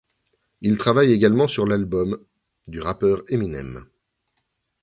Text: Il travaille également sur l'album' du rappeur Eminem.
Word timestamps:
Il 0.61 0.79
travaille 0.79 1.11
également 1.11 1.47
sur 1.47 1.67
l'album' 1.67 2.17
du 2.67 2.79
rappeur 2.81 3.21
Eminem. 3.27 3.85